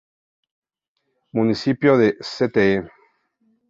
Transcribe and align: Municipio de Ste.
Municipio 1.31 1.95
de 1.95 2.17
Ste. 2.21 2.89